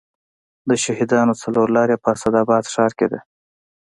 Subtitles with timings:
[0.69, 3.19] د شهیدانو څلور لارې په اسداباد ښار کې ده